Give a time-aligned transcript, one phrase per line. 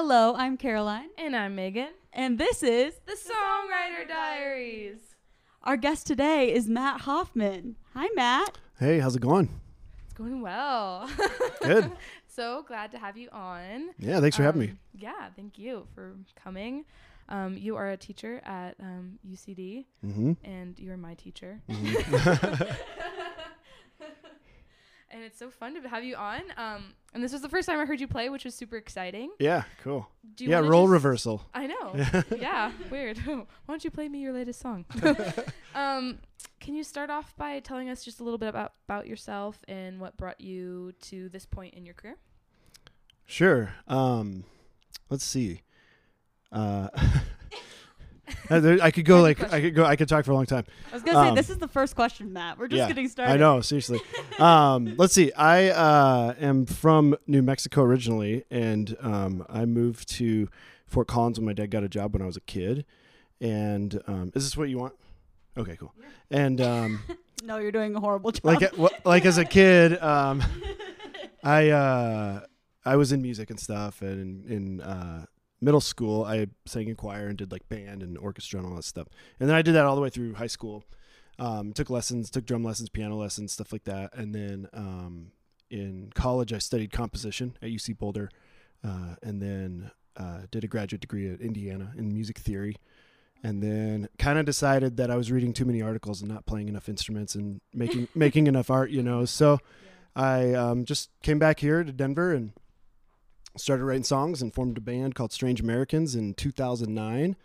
[0.00, 1.88] Hello, I'm Caroline, And I'm Megan.
[2.12, 5.00] and this is The Songwriter Diaries.
[5.64, 7.74] our guest today is Matt Hoffman.
[7.94, 8.58] Hi, Matt.
[8.78, 9.48] Hey, how's it going?
[10.04, 11.10] It's going well.
[11.62, 11.90] Good.
[12.28, 13.88] so glad to have you on.
[13.98, 14.68] Yeah, thanks for having me.
[14.68, 16.84] Um, Yeah, thank you for coming.
[17.28, 20.32] Um, you are a teacher at um, UCD, Mm-hmm.
[20.44, 21.60] and you're my teacher.
[21.68, 22.76] Mhm.
[25.10, 26.40] and it's so fun to have you on.
[26.56, 29.30] Um, and this was the first time I heard you play, which was super exciting.
[29.38, 30.08] yeah, cool.
[30.34, 31.46] Do you Yeah, role just- reversal.
[31.54, 31.94] I know.
[32.36, 33.18] yeah, weird.
[33.26, 34.84] Why don't you play me your latest song?
[35.74, 36.18] um,
[36.60, 40.00] can you start off by telling us just a little bit about, about yourself and
[40.00, 42.16] what brought you to this point in your career?
[43.24, 43.74] Sure.
[43.86, 44.44] Um,
[45.10, 45.62] let's see.
[46.52, 46.88] Uh,
[48.50, 49.52] I could go like?
[49.52, 49.84] I could go.
[49.84, 50.64] I could talk for a long time.
[50.90, 52.58] I was gonna say Um, this is the first question, Matt.
[52.58, 53.32] We're just yeah, getting started.
[53.32, 54.00] I know, seriously.
[54.38, 55.32] um, let's see.
[55.32, 60.48] I uh, am from New Mexico originally, and um, I moved to
[60.86, 62.84] Fort Collins when my dad got a job when I was a kid.
[63.40, 64.94] And um, is this what you want?
[65.56, 65.94] Okay, cool.
[66.30, 67.00] And um,
[67.44, 68.44] No, you're doing a horrible job.
[68.44, 70.42] like wh- like as a kid, um,
[71.44, 72.40] I uh,
[72.84, 75.26] I was in music and stuff, and in uh,
[75.60, 78.84] middle school, I sang in choir and did like band and orchestra and all that
[78.84, 79.08] stuff.
[79.40, 80.84] And then I did that all the way through high school.
[81.38, 84.14] Um, took lessons, took drum lessons, piano lessons, stuff like that.
[84.14, 85.32] And then um,
[85.70, 88.30] in college, I studied composition at UC Boulder,
[88.84, 92.76] uh, and then uh, did a graduate degree at Indiana in music theory.
[93.44, 96.68] And then kind of decided that I was reading too many articles and not playing
[96.68, 99.24] enough instruments and making making enough art, you know.
[99.26, 99.60] So
[100.16, 102.50] I um, just came back here to Denver and
[103.58, 107.36] started writing songs and formed a band called Strange Americans in 2009,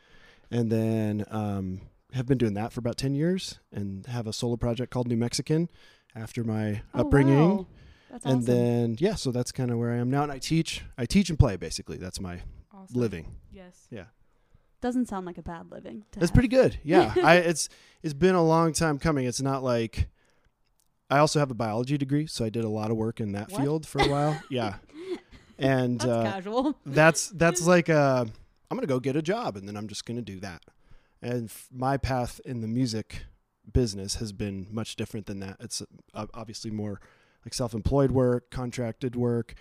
[0.51, 1.81] and then um,
[2.13, 5.17] have been doing that for about 10 years, and have a solo project called New
[5.17, 5.69] Mexican
[6.15, 7.57] after my Oh, upbringing.
[7.57, 7.67] wow.
[8.11, 8.45] That's And awesome.
[8.45, 10.83] then yeah, so that's kind of where I am now, and I teach.
[10.97, 11.97] I teach and play basically.
[11.97, 12.99] That's my Awesome.
[12.99, 13.35] living.
[13.51, 13.87] Yes.
[13.89, 14.05] Yeah.
[14.81, 16.03] Doesn't sound like a bad living.
[16.11, 16.77] That's pretty good.
[16.83, 17.69] Yeah, I it's
[18.03, 19.25] it's been a long time coming.
[19.25, 20.09] It's not like
[21.09, 23.49] I also have a biology degree, so I did a lot of work in that
[23.51, 23.61] What?
[23.61, 24.39] field for a while.
[24.51, 24.75] yeah,
[25.59, 26.77] and That's uh, casual.
[26.85, 28.25] that's that's like uh,
[28.71, 30.61] I'm gonna go get a job, and then I'm just gonna do that.
[31.21, 33.23] And f- my path in the music
[33.71, 35.57] business has been much different than that.
[35.59, 35.81] It's
[36.13, 36.99] uh, obviously more
[37.45, 39.53] like self-employed work, contracted work,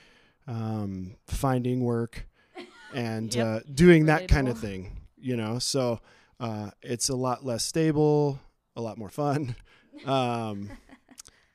[0.47, 2.27] um, finding work,
[2.95, 3.47] and Yep.
[3.47, 5.01] uh, doing that kind of thing.
[5.17, 6.01] You know, so
[6.41, 8.41] uh, it's a lot less stable,
[8.77, 9.55] a lot more fun.
[10.07, 10.71] Um,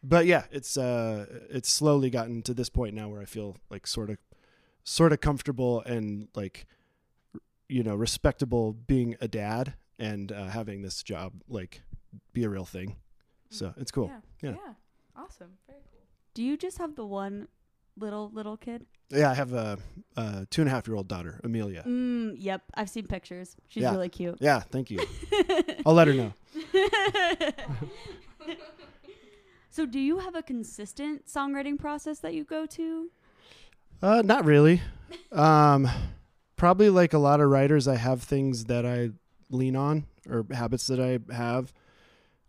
[0.03, 3.85] but yeah, it's uh, it's slowly gotten to this point now where I feel like
[3.87, 4.19] sort of,
[4.87, 6.65] sort of comfortable and like,
[7.67, 11.81] you know, respectable being a dad and uh, having this job like
[12.31, 12.95] be a real thing.
[13.49, 14.07] So it's cool.
[14.41, 14.49] Yeah.
[14.51, 14.55] Yeah.
[14.65, 14.73] yeah.
[15.15, 15.51] Awesome.
[15.67, 15.99] Very cool.
[16.33, 17.49] Do you just have the one
[17.97, 18.85] little little kid?
[19.09, 19.77] Yeah, I have a,
[20.15, 21.83] a two and a half year old daughter, Amelia.
[21.85, 23.57] Mm, yep, I've seen pictures.
[23.67, 23.91] She's Yeah.
[23.91, 24.37] really cute.
[24.39, 24.99] Yeah, thank you.
[25.85, 26.33] I'll let her know.
[29.69, 33.09] so, do you have a consistent songwriting process that you go to?
[34.01, 34.81] Uh, not really.
[35.31, 35.87] Um,
[36.55, 39.11] probably like a lot of writers, I have things that I
[39.49, 41.73] lean on or habits that I have.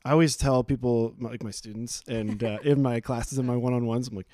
[0.04, 4.08] I always tell people, like my students, and uh, in my classes and my one-on-ones,
[4.08, 4.28] I'm like,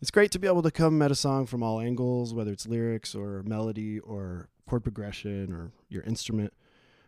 [0.00, 2.66] it's great to be able to come at a song from all angles, whether it's
[2.66, 6.52] lyrics or melody or chord progression or your instrument.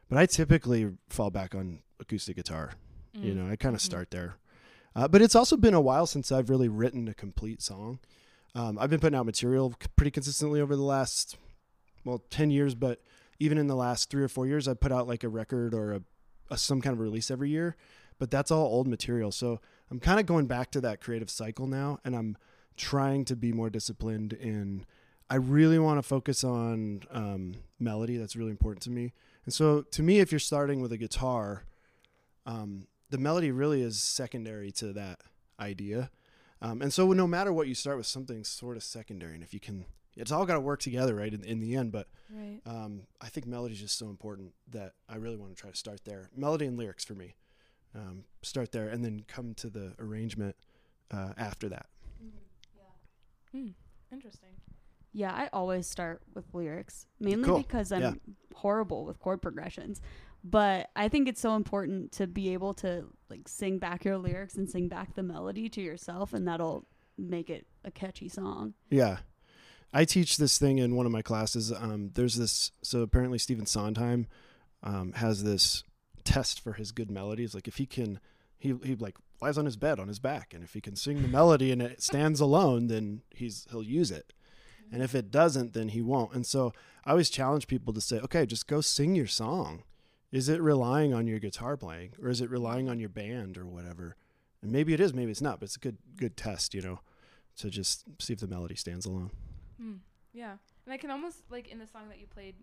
[0.09, 2.73] But I typically fall back on acoustic guitar.
[3.13, 3.37] You Mm.
[3.37, 3.85] know, I kind of Mhm.
[3.85, 4.37] start there.
[4.95, 7.99] Uh, but it's also been a while since I've really written a complete song.
[8.57, 11.37] Um, I've been putting out material pretty consistently over the last,
[12.07, 13.03] well, 10 years, but
[13.39, 15.93] even in the last three or four years, I put out like a record or
[15.93, 16.01] a,
[16.51, 17.77] a some kind of release every year.
[18.19, 19.31] But that's all old material.
[19.31, 22.39] So I'm kind of going back to that creative cycle now, and I'm
[22.79, 24.87] trying to be more disciplined in.
[25.29, 28.17] I really want to focus on um, melody.
[28.17, 29.13] That's really important to me.
[29.45, 31.65] And so, to me, if you're starting with a guitar,
[32.47, 35.21] um, the melody really is secondary to that
[35.61, 36.11] idea.
[36.63, 39.35] Um, and so, no matter what, you start with something sort of secondary.
[39.35, 39.85] And if you can,
[40.17, 41.93] it's all got to work together, right, in, in the end.
[41.93, 42.61] But Right.
[42.67, 45.77] um, I think melody is just so important that I really want to try to
[45.77, 46.31] start there.
[46.35, 47.35] Melody and lyrics for me.
[47.95, 50.57] Um, start there and then come to the arrangement
[51.11, 51.87] uh, after that.
[53.53, 53.69] Hmm.
[54.13, 54.51] Interesting.
[55.13, 57.59] Yeah, I always start with lyrics, mainly Cool.
[57.59, 58.13] because I'm Yeah.
[58.55, 60.01] horrible with chord progressions.
[60.45, 64.57] But I think it's so important to be able to like sing back your lyrics
[64.57, 66.87] and sing back the melody to yourself, and that'll
[67.19, 68.75] make it a catchy song.
[68.91, 69.19] Yeah.
[69.93, 71.73] I teach this thing in one of my classes.
[71.73, 74.27] Um, there's this, so apparently Stephen Sondheim
[74.83, 75.85] um, has this
[76.25, 77.55] test for his good melodies.
[77.55, 78.21] Like if he can,
[78.59, 81.23] he, he like lies on his bed on his back, and if he can sing
[81.23, 84.33] the melody and it stands alone, then he's he'll use it.
[84.93, 86.33] And if it doesn't, then he won't.
[86.33, 86.73] And so
[87.05, 89.83] I always challenge people to say, okay, just go sing your song.
[90.33, 93.67] Is it relying on your guitar playing or is it relying on your band or
[93.67, 94.17] whatever?
[94.63, 97.01] And maybe it is, maybe it's not, but it's a good good test, you know,
[97.59, 99.31] to just see if the melody stands alone.
[99.81, 99.95] Hmm.
[100.33, 102.57] Yeah, and I can almost like in the song that you played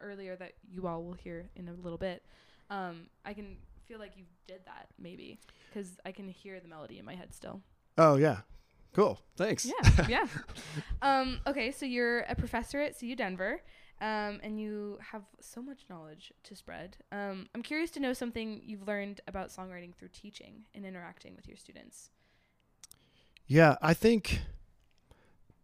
[0.00, 2.24] earlier that you all will hear in a little bit.
[2.70, 3.56] Um, I can
[3.86, 5.38] feel like you did that maybe
[5.68, 7.60] because I can hear the melody in my head still.
[7.98, 8.38] Oh yeah.
[8.92, 9.20] Cool.
[9.36, 9.66] Thanks.
[9.66, 10.26] Yeah, yeah.
[11.02, 13.62] Um, okay, so you're a professor at CU Denver,
[14.00, 16.96] um, and you have so much knowledge to spread.
[17.12, 21.46] Um, I'm curious to know something you've learned about songwriting through teaching and interacting with
[21.46, 22.10] your students.
[23.46, 24.40] Yeah, I think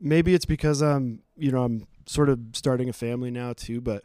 [0.00, 4.04] maybe it's because I'm, you know, I'm sort of starting a family now too, but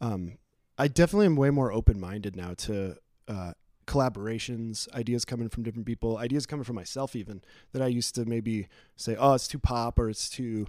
[0.00, 0.38] um,
[0.78, 2.96] I definitely am way more open minded now to
[3.28, 3.52] uh,
[3.86, 8.24] collaborations, ideas coming from different people, ideas coming from myself even that I used to
[8.24, 10.66] maybe say, oh, it's too pop or it's too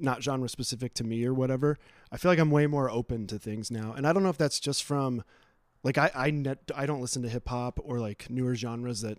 [0.00, 1.78] not genre specific to me or whatever.
[2.10, 4.38] I feel like I'm way more open to things now, and I don't know if
[4.38, 5.22] that's just from
[5.82, 9.18] like I I net, I don't listen to hip hop or like newer genres that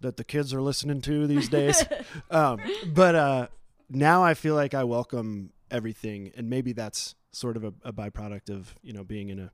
[0.00, 1.84] that the kids are listening to these days.
[2.30, 3.46] um, but uh,
[3.88, 8.50] now I feel like I welcome everything, and maybe that's sort of a, a byproduct
[8.50, 9.52] of you know being in a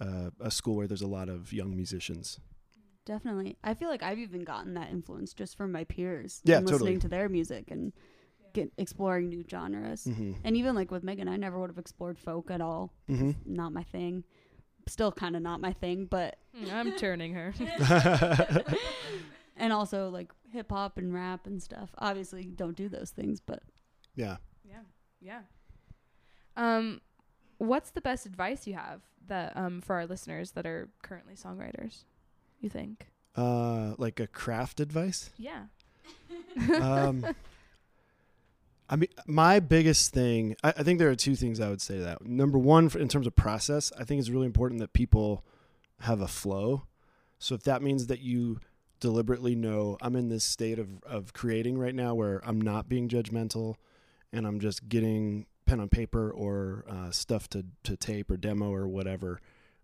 [0.00, 2.40] uh, a school where there's a lot of young musicians.
[3.06, 3.56] Definitely.
[3.62, 6.40] I feel like I've even gotten that influence just from my peers.
[6.44, 7.00] Yeah, and listening totally.
[7.00, 7.92] to their music and
[8.54, 10.04] get exploring new genres.
[10.04, 10.32] Mm-hmm.
[10.42, 12.92] And even like with Megan, I never would have explored folk at all.
[13.10, 13.32] Mm-hmm.
[13.44, 14.24] Not my thing.
[14.88, 17.54] Still kind of not my thing, but Mm, I'm turning her.
[19.56, 21.90] and also like hip hop and rap and stuff.
[21.98, 23.62] Obviously, don't do those things, but
[24.14, 24.36] yeah.
[24.64, 24.82] yeah,
[25.20, 25.40] yeah.
[26.56, 27.00] Um,
[27.58, 32.04] what's the best advice you have that um for our listeners that are currently songwriters?
[32.60, 33.08] You think?
[33.36, 35.30] Uh, like a craft advice.
[35.36, 35.64] Yeah.
[36.80, 37.26] um,
[38.88, 41.96] I mean, my biggest thing, I, I think there are two things I would say
[41.96, 42.26] to that.
[42.26, 45.44] Number one, in terms of process, I think it's really important that people
[46.00, 46.82] have a flow.
[47.38, 48.60] So if that means that you
[49.00, 53.08] deliberately know I'm in this state of, of creating right now where I'm not being
[53.08, 53.76] judgmental
[54.32, 58.72] and I'm just getting pen on paper or uh, stuff to, to tape or demo
[58.72, 59.40] or whatever.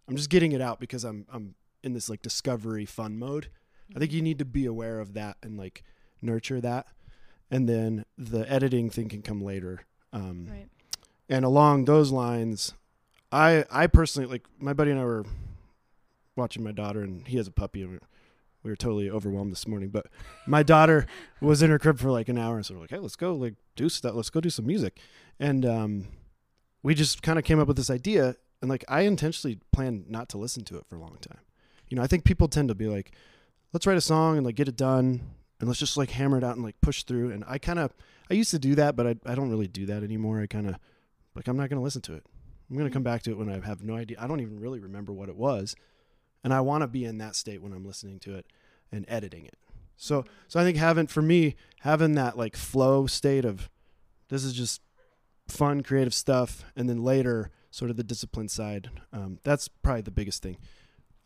[0.09, 3.49] I'm just getting it out because I'm, I'm in this like discovery fun mode.
[3.95, 5.85] I think you need to be aware of that and like
[6.23, 6.87] nurture that
[7.51, 9.81] and then the editing thing can come later.
[10.13, 10.69] Um, Right.
[11.29, 12.75] and along those lines
[13.31, 15.25] i i personally like my buddy and i were
[16.37, 18.01] watching my daughter and he has a puppy and
[18.65, 20.07] we were totally overwhelmed this morning but
[20.47, 21.07] my daughter
[21.41, 23.35] was in her crib for like an hour and so we're like hey let's go
[23.35, 24.99] like do stuff let's go do some music.
[25.39, 26.09] And um,
[26.83, 30.29] we just kind of came up with this idea and like i intentionally planned not
[30.31, 31.39] to listen to it for a long time.
[31.89, 33.13] You know i think people tend to be like
[33.73, 35.21] let's write a song and like get it done
[35.61, 37.95] and let's just like hammer it out and like push through and i kind of
[38.31, 40.41] i used to do that but i, I don't really do that anymore.
[40.41, 40.77] I kind of
[41.35, 42.25] like i'm not going to listen to it.
[42.69, 44.59] I'm going to come back to it when i have no idea i don't even
[44.59, 45.77] really remember what it was
[46.43, 48.47] and i want to be in that state when i'm listening to it
[48.91, 49.59] and editing it.
[49.97, 53.69] So so i think having for me having that like flow state of
[54.29, 54.81] this is just
[55.49, 60.11] fun creative stuff and then later sort of the discipline side um, that's probably the
[60.11, 60.57] biggest thing.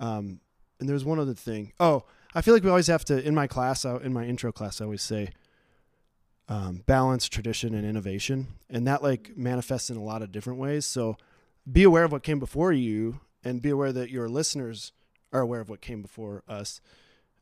[0.01, 0.41] Um,
[0.81, 1.73] and there's one other thing.
[1.79, 2.05] Oh
[2.35, 4.85] I feel like we always have to in my class, in my intro class, I
[4.85, 5.31] always say
[6.49, 10.85] um, balance tradition and innovation, and that like manifests in a lot of different ways.
[10.85, 11.17] So
[11.71, 14.93] be aware of what came before you, and be aware that your listeners
[15.33, 16.81] are aware of what came before us.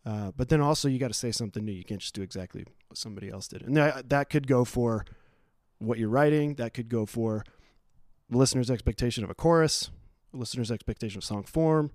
[0.04, 1.72] Uh, but then also you got to say something new.
[1.72, 5.04] You can't just do exactly what somebody else did, and that that could go for
[5.78, 6.56] what you're writing.
[6.56, 7.44] That could go for
[8.28, 9.90] the listener's expectation of a chorus,
[10.32, 11.92] the listener's expectation of song form,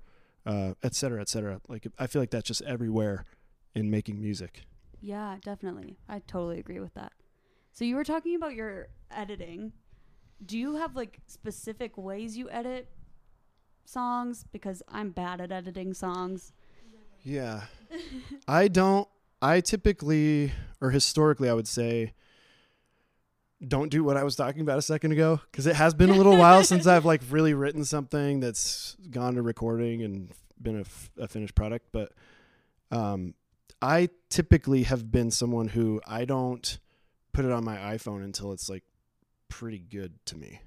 [0.47, 1.61] uh, et cetera, et cetera.
[1.67, 3.25] Like I feel like that's just everywhere
[3.75, 4.63] in making music.
[5.01, 5.97] yeah, definitely.
[6.09, 7.11] I totally agree with that.
[7.73, 9.73] So you were talking about your editing.
[10.43, 12.89] Do you have like specific ways you edit
[13.85, 14.45] songs?
[14.51, 16.53] Because I'm bad at editing songs.
[17.23, 17.65] Yeah,
[18.47, 19.07] I don't.
[19.41, 20.51] I typically,
[20.81, 22.13] or historically, I would say,
[23.65, 26.15] don't do what I was talking about a second ago because it has been a
[26.15, 30.81] little while since I've like really written something that's gone to recording and been a,
[30.81, 31.87] f- a finished product.
[31.91, 32.11] But
[32.91, 33.33] um,
[33.81, 36.77] I typically have been someone who I don't
[37.33, 38.83] put it on my iPhone until it's like
[39.49, 40.61] pretty good to me,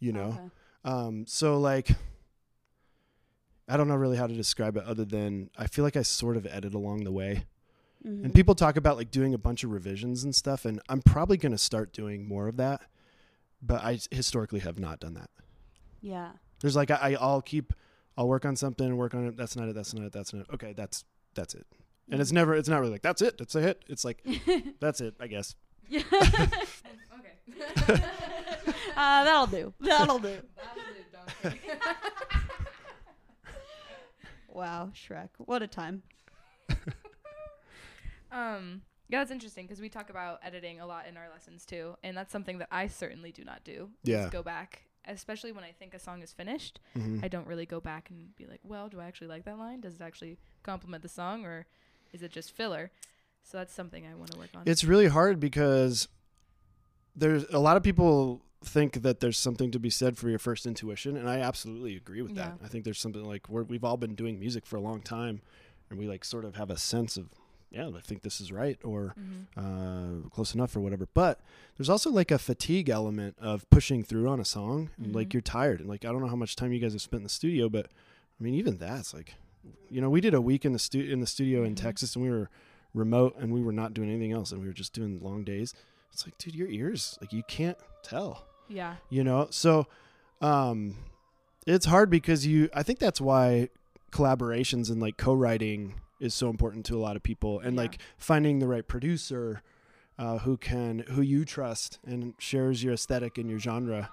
[0.00, 0.28] you know.
[0.28, 0.50] Okay.
[0.84, 1.90] Um, so like,
[3.68, 6.36] I don't know really how to describe it other than I feel like I sort
[6.36, 7.44] of edit along the way.
[8.06, 8.24] Mhm.
[8.24, 11.36] And people talk about like doing a bunch of revisions and stuff, and I'm probably
[11.36, 12.82] going to start doing more of that.
[13.62, 15.30] But I historically have not done that.
[16.02, 16.32] Yeah.
[16.60, 17.72] There's like I, I'll keep,
[18.16, 19.36] I'll work on something and work on it.
[19.36, 19.74] That's not it.
[19.74, 20.12] That's not it.
[20.12, 20.54] That's not it.
[20.54, 21.66] Okay, that's that's it.
[22.10, 23.36] And it's never, it's not really like that's it.
[23.40, 23.82] It's a hit.
[23.88, 24.22] It's like
[24.80, 25.14] that's it.
[25.18, 25.54] I guess.
[25.88, 26.02] Yeah.
[26.12, 28.02] okay.
[28.96, 29.74] Uh, that'll do.
[29.80, 30.38] That'll do.
[34.48, 35.30] Wow, Shrek.
[35.38, 36.02] What a time.
[38.34, 41.94] Um, yeah, that's interesting because we talk about editing a lot in our lessons too,
[42.02, 43.90] and that's something that I certainly do not do.
[44.02, 44.28] Yeah.
[44.30, 46.80] go back, especially when I think a song is finished.
[46.96, 47.22] Mhm.
[47.24, 49.80] I don't really go back and be like, well, do I actually like that line?
[49.80, 51.66] Does it actually complement the song, or
[52.12, 52.90] is it just filler?
[53.42, 54.62] So that's something I want to work on.
[54.66, 56.08] It's really hard because
[57.14, 60.64] there's a lot of people think that there's something to be said for your first
[60.66, 62.56] intuition, and I absolutely agree with that.
[62.58, 62.64] Yeah.
[62.64, 65.42] I think there's something like we're, we've all been doing music for a long time,
[65.90, 67.28] and we like sort of have a sense of
[67.74, 70.24] yeah, I think this is right or mm-hmm.
[70.26, 71.08] uh, close enough or whatever.
[71.12, 71.40] But
[71.76, 75.40] there's also like a fatigue element of pushing through on a song, and like you're
[75.40, 77.28] tired, and like I don't know how much time you guys have spent in the
[77.30, 77.86] studio, but
[78.40, 79.34] I mean even that's like,
[79.90, 81.82] you know, we did a week in the stu- in the studio in Mhm.
[81.82, 82.48] Texas, and we were
[82.94, 85.74] remote, and we were not doing anything else, and we were just doing long days.
[86.12, 88.96] It's like, dude, your ears, like you can't tell Yeah.
[89.10, 89.86] you know so
[90.40, 90.96] um
[91.66, 93.68] it's hard because you i think that's why
[94.12, 97.82] collaborations and like co-writing is so important to a lot of people and Yeah.
[97.82, 99.62] like finding the right producer
[100.18, 104.10] uh, who can who you trust and shares your aesthetic and your genre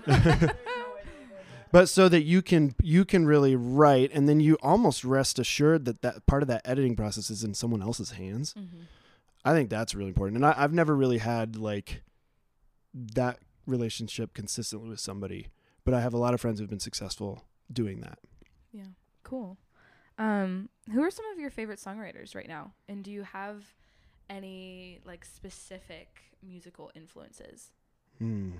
[1.72, 5.86] but so that you can you can really write and then you almost rest assured
[5.86, 8.82] that that part of that editing process is in someone else's hands Mm-hmm.
[9.46, 10.36] I think that's really important.
[10.36, 12.04] And I, I've never really had like
[12.94, 13.40] that
[13.70, 15.48] relationship consistently with somebody,
[15.86, 18.20] but I have a lot of friends who've been successful doing that.
[18.72, 18.84] Yeah.
[19.24, 19.58] Cool.
[20.18, 22.74] Um, who are some of your favorite songwriters right now?
[22.88, 23.64] And do you have
[24.30, 27.72] any like specific musical influences?
[28.18, 28.52] Hmm.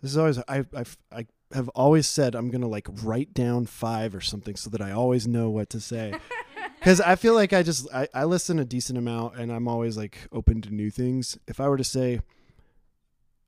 [0.00, 4.14] This is always I I've, I have always said I'm gonna like write down five
[4.14, 6.14] or something so that I always know what to say.
[6.78, 9.96] Because I feel like I just I, I listen a decent amount and I'm always
[9.96, 11.36] like open to new things.
[11.48, 12.20] If I were to say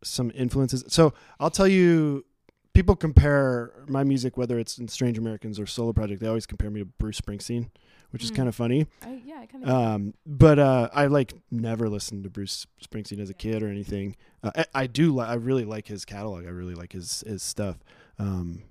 [0.02, 2.24] some influences, so I'll tell you,
[2.72, 6.20] people compare my music whether it's in Strange Americans or solo project.
[6.20, 7.70] They always compare me to Bruce Springsteen,
[8.10, 8.36] which is Mm.
[8.36, 8.86] kind of funny.
[9.02, 9.70] I, yeah, I kind of.
[9.70, 14.16] Um, but uh, I like never listened to Bruce Springsteen as a kid or anything.
[14.42, 15.14] Uh, I, I do.
[15.14, 16.46] Li- I really like his catalog.
[16.46, 17.78] I really like his his stuff.
[18.18, 18.62] Um,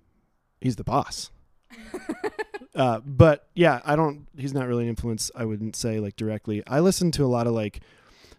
[0.62, 1.32] he's the boss.
[2.76, 4.28] uh, but yeah, I don't.
[4.38, 5.30] He's not really an influence.
[5.36, 6.64] I wouldn't say like directly.
[6.68, 7.82] I listen to a lot of like.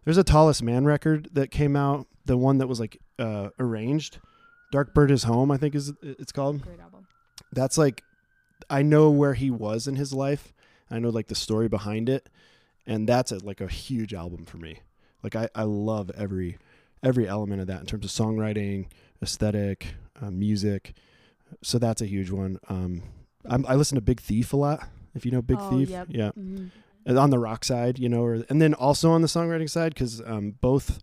[0.04, 2.07] There's a Tallest Man record that came out.
[2.26, 4.19] The one that was like uh, arranged.
[4.73, 5.50] Dark Bird is Home.
[5.50, 7.07] I think is it's called Great album.
[7.52, 8.02] that's like
[8.69, 10.52] I know where he was in his life.
[10.90, 12.28] I know like the story behind it,
[12.87, 14.80] and that's a, like a huge album for me.
[15.23, 16.59] Like I, I love every
[17.02, 18.87] every element of that in terms of songwriting,
[19.23, 20.95] aesthetic, uh, music.
[21.62, 22.59] So that's a huge one.
[22.69, 23.02] Um,
[23.45, 24.88] I'm, I listen to Big Thief a lot.
[25.14, 26.07] If you know Big Oh, Thief, yep.
[26.11, 26.71] yeah, Mhm.
[27.07, 29.95] And on the rock side, you know, or, and then also on the songwriting side,
[29.95, 31.00] because um, both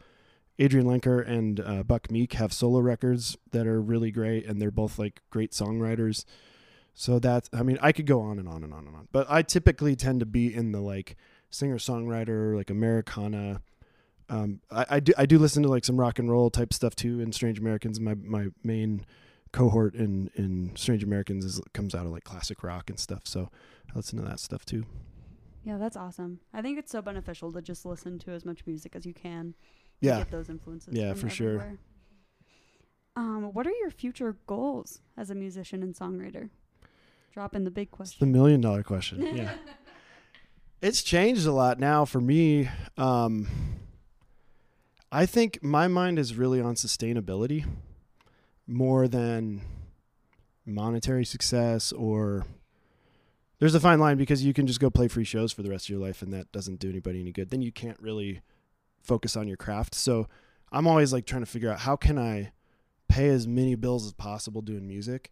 [0.60, 4.72] Adrianne Lenker and uh, Buck Meek have solo records that are really great, and they're
[4.72, 6.24] both like great songwriters.
[6.94, 9.28] So that's, I mean, I could go on and on and on and on, but
[9.30, 11.16] I typically tend to be in the like
[11.50, 13.62] singer songwriter, like Americana.
[14.30, 16.96] Um, I, I do I do listen to like some rock and roll type stuff
[16.96, 18.00] too in Strange Americans.
[18.00, 19.06] My my main
[19.52, 23.22] cohort in in Strange Americans is comes out of like classic rock and stuff.
[23.26, 23.50] So
[23.90, 24.86] I listen to that stuff too.
[25.68, 26.40] Yeah, that's awesome.
[26.54, 29.54] I think it's so beneficial to just listen to as much music as you can.
[30.00, 30.20] Yeah.
[30.20, 30.94] Get those influences.
[30.94, 31.78] Yeah, for sure.
[33.18, 36.52] Um, what are your future goals as a musician and songwriter?
[37.34, 39.22] Drop in the big It's the million dollar question.
[39.36, 39.56] Yeah.
[40.82, 42.70] it's changed a lot now for me.
[42.96, 43.50] Um,
[45.12, 47.66] I think my mind is really on sustainability
[48.66, 49.64] more than
[50.66, 52.46] monetary success or
[53.60, 55.86] there's a fine line because you can just go play free shows for the rest
[55.86, 57.50] of your life and that doesn't do anybody any good.
[57.50, 58.42] Then you can't really
[59.02, 59.96] focus on your craft.
[59.96, 60.28] So
[60.72, 62.52] I'm always like trying to figure out how can I
[63.08, 65.32] pay as many bills as possible doing music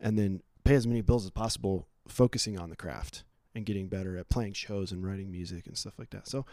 [0.00, 4.16] and then pay as many bills as possible focusing on the craft and getting better
[4.16, 6.28] at playing shows and writing music and stuff like that.
[6.28, 6.46] So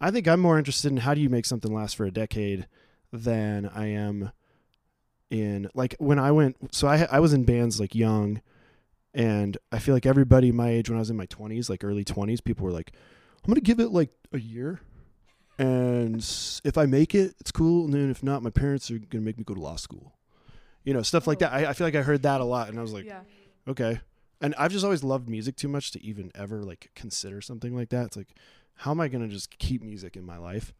[0.00, 2.66] I think I'm more interested in how do you make something last for a decade
[3.12, 4.32] than I am
[5.30, 8.42] in like when I went so I I was in bands like young
[9.14, 12.04] and I feel like everybody my age when I was in my 20s like early
[12.04, 12.92] 20s people were like
[13.44, 14.80] I'm going to give it like a year
[15.58, 16.16] and
[16.64, 19.20] if I make it it's cool and then if not my parents are going to
[19.20, 20.14] make me go to law school.
[20.84, 21.52] You know, stuff like that.
[21.52, 23.20] I, I feel like I heard that a lot and I was like yeah.
[23.68, 24.00] okay
[24.42, 27.88] and i've just always loved music too much to even ever like consider something like
[27.88, 28.34] that it's like
[28.74, 30.74] how am i going to just keep music in my life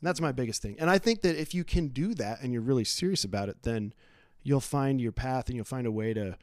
[0.00, 2.52] and that's my biggest thing and i think that if you can do that and
[2.52, 3.92] you're really serious about it then
[4.42, 6.38] you'll find your path and you'll find a way to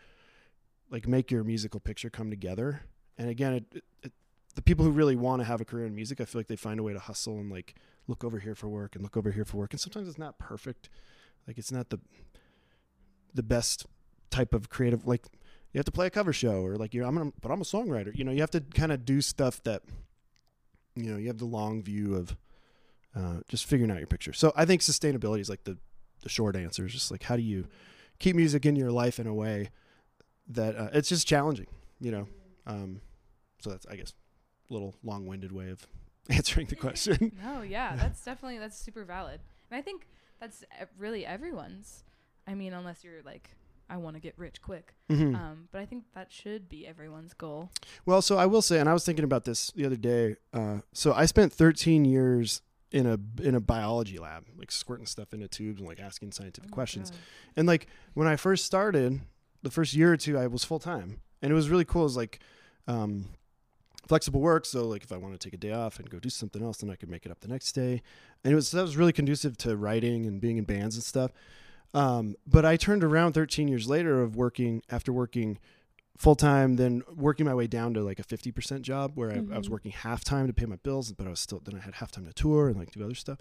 [0.91, 2.81] like make your musical picture come together
[3.17, 4.13] and again it, it,
[4.60, 6.58] the people who really want to have a career in music, I feel like they
[6.58, 7.75] find a way to hustle and like
[8.08, 9.72] look over here for work and look over here for work.
[9.72, 10.89] And sometimes it's not perfect.
[11.48, 12.00] Like it's not the
[13.34, 13.86] the best
[14.31, 15.27] type of creative like
[15.72, 17.63] you have to play a cover show or like you're I'm gonna but I'm a
[17.63, 18.13] songwriter.
[18.13, 19.84] You know, you have to kind of do stuff that
[20.96, 22.36] you know, you have the long view of
[23.15, 24.34] uh, just figuring out your picture.
[24.34, 25.77] So I think sustainability is like the
[26.22, 27.67] the short answer is just like how do you
[28.19, 29.69] keep music in your life in a way
[30.50, 31.68] that uh, it's just challenging,
[32.00, 32.27] you know.
[32.68, 33.01] Um,
[33.62, 34.13] so that's I guess
[34.70, 35.88] a little long-winded way of
[36.29, 37.32] answering the question.
[37.44, 39.39] No, yeah, that's definitely that's super valid,
[39.72, 40.08] and I think
[40.39, 40.63] that's
[40.98, 42.03] really everyone's.
[42.48, 43.51] I mean, unless you're like,
[43.89, 44.96] I want to get rich quick.
[45.10, 45.36] Mhm.
[45.36, 47.70] Um, but I think that should be everyone's goal.
[48.06, 50.36] Well, so I will say, and I was thinking about this the other day.
[50.53, 55.32] Uh, so I spent 13 years in a in a biology lab, like squirting stuff
[55.34, 57.12] into tubes and like asking scientific Oh questions.
[57.12, 57.20] God.
[57.58, 59.20] And like when I first started,
[59.62, 62.01] the first year or two, I was full time, and it was really cool.
[62.01, 62.39] It was like
[62.88, 63.25] um,
[64.08, 64.66] flexible work.
[64.66, 66.78] So like if I want to take a day off and go do something else,
[66.78, 68.01] then I could make it up the next day.
[68.44, 71.32] And it was that was really conducive to writing and being in bands and stuff.
[71.94, 75.58] Um, but I turned around 13 years later of working after working
[76.18, 79.58] full time, then working my way down to like a 50% job where I, I
[79.58, 79.72] was Mhm.
[79.72, 82.12] working half time to pay my bills, but I was still then I had half
[82.12, 83.38] time to tour and like do other stuff.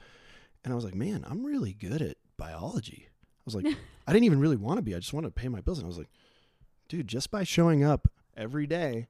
[0.65, 3.09] And I was like, man, I'm really good at biology.
[3.55, 3.77] I was like,
[4.07, 4.95] I didn't even really want to be.
[4.95, 5.79] I just wanted to pay my bills.
[5.79, 6.09] And I was like,
[6.89, 9.09] dude, just by showing up every day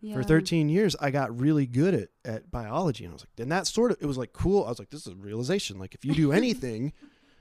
[0.00, 0.14] Yeah.
[0.14, 3.04] for 13 years, I got really good at, at biology.
[3.04, 4.64] And I was like, and that sort of, it was like cool.
[4.64, 5.78] I was like, this is a realization.
[5.78, 6.92] Like, if you do anything,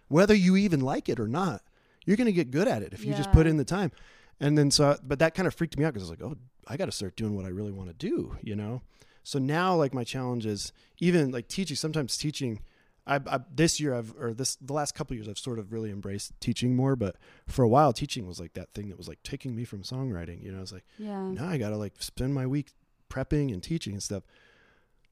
[0.08, 1.62] whether you even like it or not,
[2.06, 3.92] you're going to get good at it if you just put in the time.
[4.40, 6.38] And then so, but that kind of freaked me out because I was like, oh,
[6.68, 8.82] I got to start doing what I really want to do, you know?
[9.24, 12.62] So now, like, my challenge is even like teaching, sometimes teaching.
[13.08, 15.90] I, I this year I've or this the last couple years I've sort of really
[15.92, 17.16] embraced teaching more, but
[17.48, 20.44] for a while teaching was like that thing that was like taking me from songwriting.
[20.44, 21.32] You know, it's like Yeah.
[21.32, 22.72] now I gotta like spend my week
[23.10, 24.24] prepping and teaching and stuff.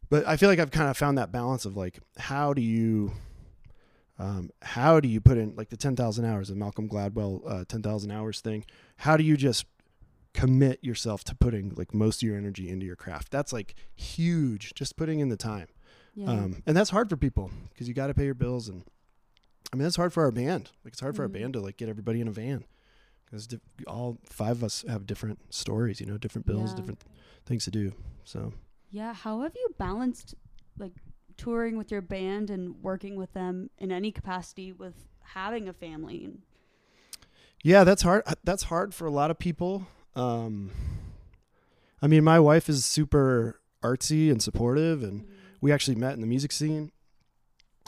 [0.09, 3.13] But I feel like I've kind of found that balance of like how do you
[4.17, 7.65] um, how do you put in like the ten thousand hours of Malcolm Gladwell uh,
[7.67, 8.65] ten thousand hours thing?
[8.97, 9.65] How do you just
[10.33, 13.31] commit yourself to putting like most of your energy into your craft?
[13.31, 14.73] That's like huge.
[14.73, 15.67] Just putting in the time,
[16.15, 16.29] Yeah.
[16.31, 18.83] um, and that's hard for people because you got to pay your bills and.
[19.73, 20.71] I mean, that's hard for our band.
[20.85, 21.33] Like, it's hard for our Mhm.
[21.33, 22.63] band to like get everybody in a van
[23.25, 26.75] because di- all five of us have different stories, you know, different bills, Yeah.
[26.77, 27.03] different
[27.45, 27.91] things to do.
[28.23, 28.53] So
[28.91, 30.35] Yeah, how have you balanced
[30.77, 30.93] like
[31.35, 36.31] touring with your band and working with them in any capacity with having a family?
[37.63, 38.23] yeah, that's hard.
[38.27, 39.87] uh, That's hard for a lot of people.
[40.15, 40.71] Um,
[42.01, 45.27] I mean, my wife is super artsy and supportive, and
[45.61, 46.91] we actually met in the music scene.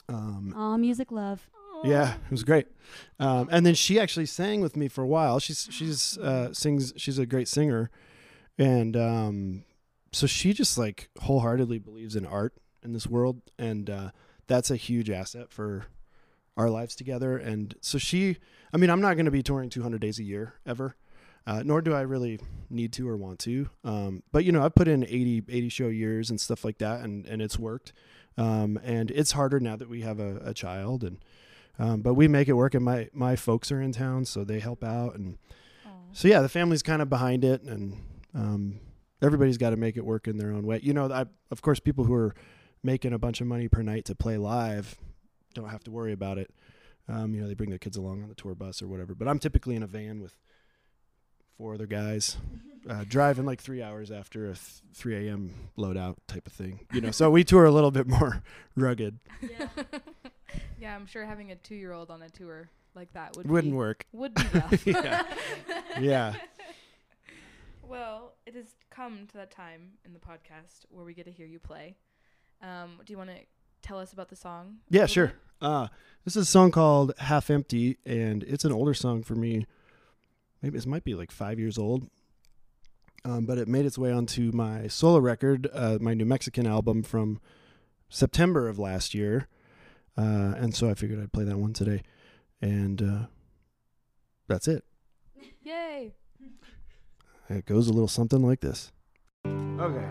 [0.09, 1.49] Um, Aw, music love.
[1.83, 2.67] yeah, it was great.
[3.19, 5.39] Um, and then she actually sang with me for a while.
[5.39, 6.93] She's she's uh, sings.
[6.97, 7.91] She's a great singer,
[8.57, 9.63] and um,
[10.11, 12.53] so she just like wholeheartedly believes in art
[12.83, 14.11] in this world, and uh,
[14.47, 15.85] that's a huge asset for
[16.55, 17.37] our lives together.
[17.37, 18.37] And so she,
[18.73, 20.95] I mean, I'm not going to be touring 200 days a year ever.
[21.47, 23.69] Uh, nor do I really need to or want to.
[23.85, 26.99] Um, but you know, I've put in 80, 80 show years and stuff like that,
[26.99, 27.93] and, and it's worked.
[28.37, 31.17] Um, and it's harder now that we have a, a child, and
[31.79, 32.75] um, but we make it work.
[32.75, 35.37] And my my folks are in town, so they help out, and
[35.85, 35.89] Aw.
[36.11, 37.97] so yeah, the family's kind of behind it, and
[38.35, 38.79] um,
[39.21, 40.79] everybody's got to make it work in their own way.
[40.83, 42.35] You know, I, of course, people who are
[42.83, 44.97] making a bunch of money per night to play live
[45.55, 46.53] don't have to worry about it.
[47.09, 49.15] Um, you know, they bring their kids along on the tour bus or whatever.
[49.15, 50.37] But I'm typically in a van with
[51.57, 52.37] four other guys,
[52.89, 55.53] uh, driving like three hours after a th- 3 a.m.
[55.77, 56.79] loadout type of thing.
[56.93, 58.43] You know, so we tour a little bit more
[58.75, 59.19] rugged.
[59.41, 59.67] Yeah.
[60.79, 64.05] yeah, I'm sure having a two-year-old on a tour like that would Wouldn't be, work.
[64.13, 64.85] Would be rough.
[64.87, 65.23] Yeah.
[65.99, 66.33] Yeah.
[67.87, 71.45] Well, it has come to that time in the podcast where we get to hear
[71.45, 71.95] you play.
[72.61, 73.37] Um, do you want to
[73.81, 74.79] tell us about the song?
[74.89, 75.31] Yeah, sure.
[75.61, 75.87] Uh,
[76.25, 79.65] this is a song called Half Empty, and it's an older song for me.
[80.61, 82.09] Maybe this might be like five years old.
[83.25, 87.03] Um, but it made its way onto my solo record, uh, my New Mexican album
[87.03, 87.39] from
[88.09, 89.47] September of last year.
[90.17, 92.03] Uh, and so I figured I'd play that one today.
[92.61, 93.25] And uh,
[94.47, 94.83] that's it.
[95.63, 96.13] Yay!
[97.49, 98.91] It goes a little something like this.
[99.45, 100.09] Okay.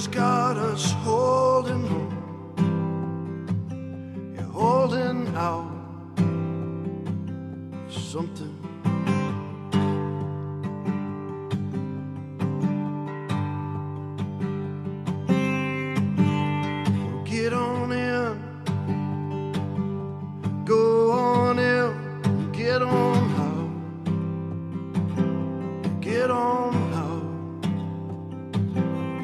[0.00, 2.08] has got us holding on,
[4.34, 5.68] yeah, holding out
[7.90, 8.69] something.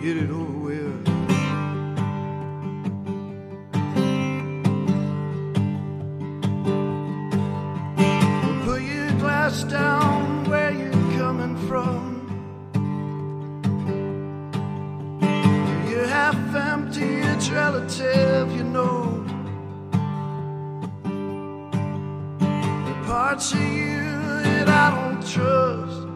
[0.06, 1.04] Get it over with.
[8.64, 12.02] Put your glass down where you're coming from.
[15.90, 19.24] You're half empty, it's relative, you know.
[22.88, 24.12] The parts of you
[24.44, 26.06] that I don't trust,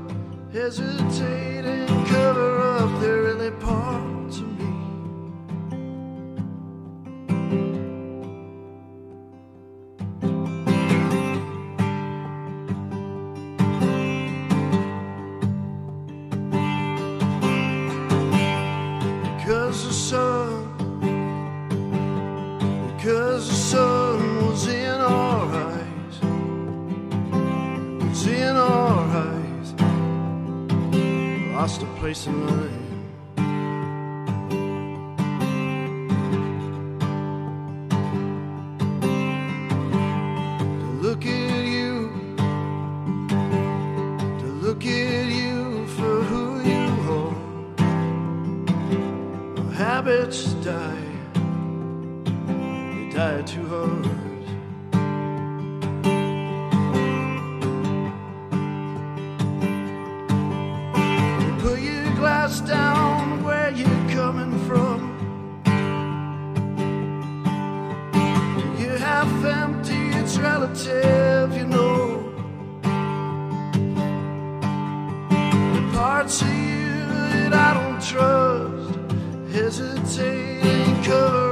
[0.53, 2.00] hesitating,
[31.71, 32.80] lost a place in line.
[70.43, 72.33] Relative, you know.
[75.93, 79.13] Parts of you that I don't trust
[79.53, 81.50] hesitating, cover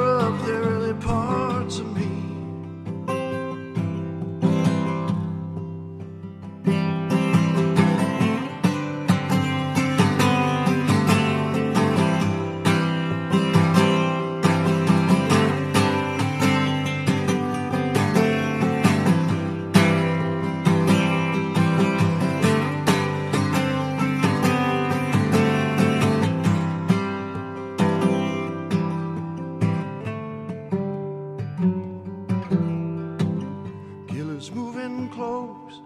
[34.38, 35.80] Moving close.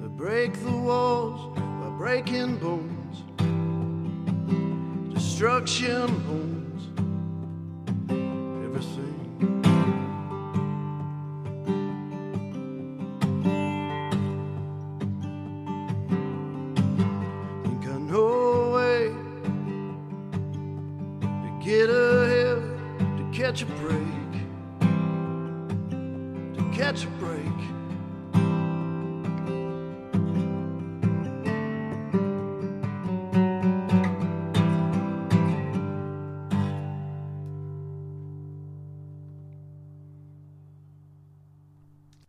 [0.00, 3.24] They break the walls by breaking bones.
[5.12, 6.63] Destruction owns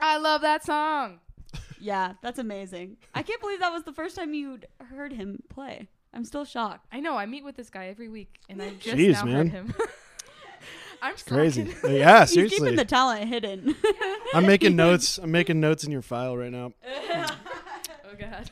[0.06, 1.20] I love that song.
[1.80, 2.98] Yeah, that's amazing.
[3.13, 5.88] I can't believe that was the first time you'd heard him play.
[6.13, 6.88] I'm still shocked.
[6.91, 7.18] I know.
[7.18, 9.36] I meet with this guy every week, and I just Jeez, now man.
[9.36, 9.74] heard him.
[11.02, 11.70] I'm Crazy.
[11.72, 11.98] slacking.
[11.98, 13.76] yeah, He's keeping the talent hidden.
[14.34, 15.18] I'm making notes.
[15.18, 16.72] I'm making notes in your file right now.
[17.12, 18.50] oh god.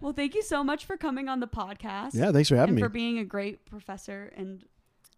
[0.00, 2.14] well, thank you so much for coming on the podcast.
[2.14, 2.82] Yeah, thanks for having and me.
[2.82, 4.64] for being a great professor and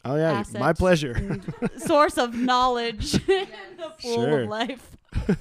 [0.09, 1.41] Oh yeah, asset my pleasure.
[1.79, 4.41] source of knowledge in the pool Sure.
[4.43, 4.97] of life.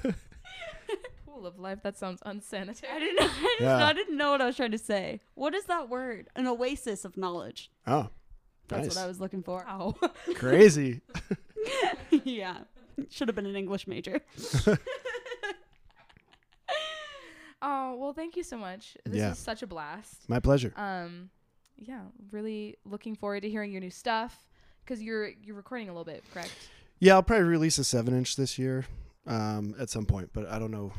[1.24, 1.78] Pool of life.
[1.84, 2.92] That sounds unsanitary.
[2.92, 3.26] I didn't know.
[3.26, 3.28] I,
[3.58, 3.86] just, Yeah.
[3.86, 5.20] I didn't know what I was trying to say.
[5.34, 6.28] What is that word?
[6.34, 7.70] An oasis of knowledge.
[7.86, 8.08] Oh,
[8.68, 8.96] That's nice.
[8.96, 9.64] what I was looking for.
[9.66, 9.94] Wow.
[10.34, 11.00] Crazy.
[12.24, 12.58] yeah,
[13.10, 14.20] should have been an English major.
[17.62, 18.96] oh well, thank you so much.
[19.04, 19.30] This Yeah.
[19.32, 20.28] is such a blast.
[20.28, 20.72] My pleasure.
[20.76, 21.30] Um,
[21.76, 24.36] yeah, really looking forward to hearing your new stuff
[24.88, 26.52] because you're you're recording a little bit, correct?
[26.98, 28.86] Yeah, I'll probably release a seven inch this year,
[29.26, 30.92] um, at some point, but I don't know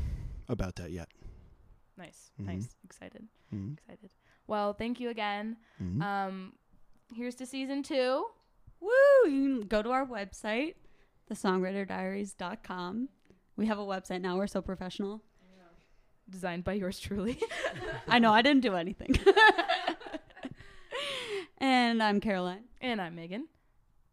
[0.48, 1.08] about that yet.
[1.98, 2.46] Nice, Mhm.
[2.46, 3.76] nice, excited, Mhm.
[3.78, 4.10] excited.
[4.46, 5.56] Well, thank you again.
[5.82, 6.02] Mhm.
[6.02, 6.52] Um,
[7.14, 8.26] here's to season two.
[8.80, 8.88] Woo!
[9.28, 10.76] You can go to our website,
[11.30, 13.08] thesongwriterdiaries.com.
[13.56, 14.38] We have a website now.
[14.38, 15.22] We're so professional.
[16.30, 17.42] Designed by yours truly.
[18.08, 19.16] I know I didn't do anything.
[21.58, 22.64] and I'm Caroline.
[22.80, 23.48] and I'm Megan.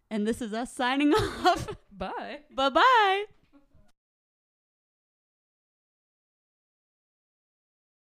[0.09, 1.67] And this is us signing off.
[1.91, 2.39] Bye.
[2.53, 3.25] bye bye.